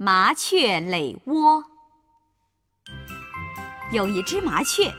[0.00, 1.64] 麻雀垒窝。
[3.90, 4.94] 有一只麻雀，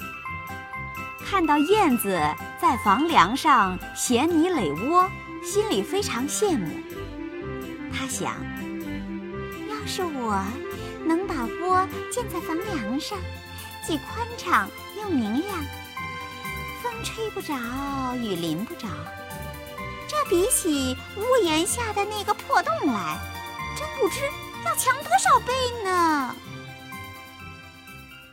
[1.25, 2.19] 看到燕子
[2.59, 5.09] 在房梁上衔泥垒窝，
[5.41, 6.67] 心里非常羡慕。
[7.93, 8.35] 他想，
[9.69, 10.43] 要是我
[11.05, 13.17] 能把窝建在房梁上，
[13.81, 14.69] 既宽敞
[15.01, 15.59] 又明亮，
[16.83, 17.55] 风吹不着，
[18.17, 18.89] 雨淋不着，
[20.09, 23.17] 这比起屋檐下的那个破洞来，
[23.77, 24.19] 真不知。
[24.65, 25.53] 要强多少倍
[25.83, 26.35] 呢？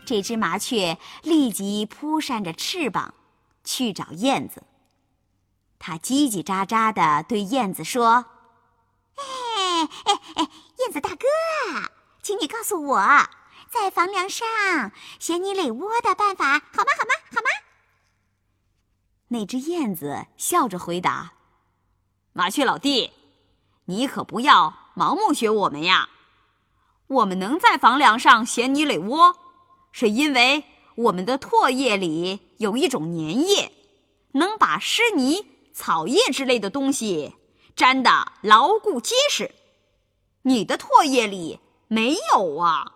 [0.05, 3.15] 这只麻雀立即扑扇着翅膀，
[3.65, 4.63] 去找燕子。
[5.79, 8.25] 它叽叽喳喳地对燕子说
[9.19, 11.27] ：“哎哎哎，燕子大哥，
[12.23, 13.01] 请你告诉我，
[13.69, 14.47] 在房梁上
[15.19, 16.61] 衔泥垒窝的办法好吗？
[16.73, 17.15] 好吗？
[17.33, 17.49] 好吗？”
[19.29, 21.33] 那只燕子笑着回答
[22.33, 23.13] ：“麻雀老弟，
[23.87, 26.09] 你可不要盲目学我们呀。”
[27.09, 29.37] 我们能在房梁上衔泥垒窝，
[29.93, 30.65] 是因为
[30.97, 33.73] 我们的唾液里有一种粘液，
[34.33, 37.37] 能把湿泥、草叶之类的东西
[37.77, 39.55] 粘得牢固结实。
[40.43, 42.93] 你的唾液里没有啊！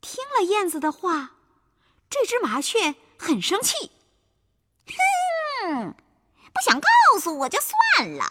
[0.00, 1.32] 听了燕子的话，
[2.08, 3.90] 这只麻雀很生气。
[4.86, 5.94] 哼，
[6.52, 6.88] 不想告
[7.20, 8.24] 诉我就算了，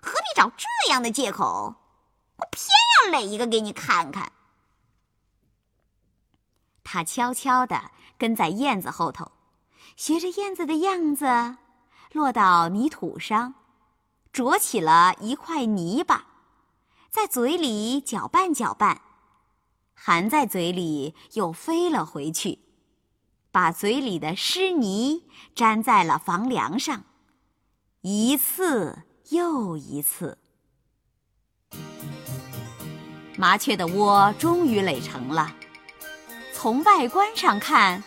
[0.00, 1.74] 何必找这样的借口？
[2.42, 2.66] 我偏
[3.04, 4.32] 要垒一个给你看看。
[6.82, 9.30] 他悄悄地跟在燕子后头，
[9.96, 11.56] 学着燕子的样子，
[12.10, 13.54] 落到泥土上，
[14.32, 16.26] 啄起了一块泥巴，
[17.08, 19.00] 在嘴里搅拌搅拌，
[19.94, 22.58] 含在嘴里又飞了回去，
[23.52, 27.04] 把嘴里的湿泥粘在了房梁上，
[28.00, 30.38] 一次又一次。
[33.42, 35.52] 麻雀的窝终于垒成了。
[36.54, 38.04] 从外观上看，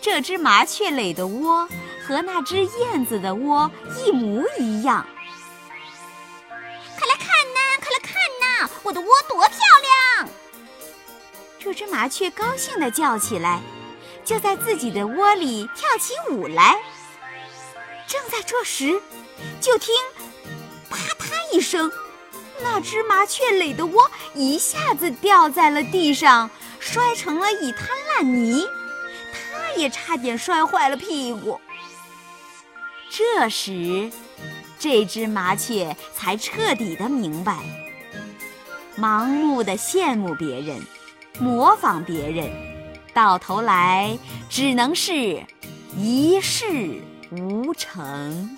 [0.00, 1.68] 这只麻雀垒的窝
[2.04, 3.70] 和那只燕子的窝
[4.04, 5.06] 一模一样。
[6.98, 9.56] 快来看呐，快来看呐，我的窝多漂
[10.18, 10.28] 亮！
[11.60, 13.60] 这只麻雀高兴地叫起来，
[14.24, 16.76] 就在自己的窝里跳起舞来。
[18.08, 19.00] 正在这时，
[19.60, 19.94] 就听
[20.90, 21.88] “啪嗒”一声。
[22.62, 28.64] 那只麻雀垒的窝一下子掉在了地上，摔成了一滩烂泥，
[29.32, 31.60] 它也差点摔坏了屁股。
[33.10, 34.10] 这时，
[34.78, 37.58] 这只麻雀才彻底的明白：
[38.96, 40.80] 盲目的羡慕别人，
[41.38, 42.50] 模仿别人，
[43.12, 44.16] 到头来
[44.48, 45.42] 只能是
[45.96, 48.56] 一事无成。